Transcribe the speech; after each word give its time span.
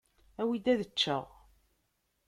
Awi-d 0.41 0.65
ad 0.73 0.79
eččeɣ! 0.85 1.25